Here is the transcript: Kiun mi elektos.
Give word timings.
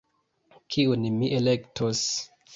Kiun 0.75 1.05
mi 1.19 1.31
elektos. 1.41 2.05